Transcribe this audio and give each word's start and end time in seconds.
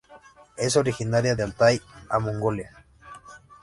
Es 0.57 0.77
originaria 0.77 1.35
de 1.35 1.43
Altay 1.43 1.79
a 2.09 2.17
Mongolia. 2.17 2.71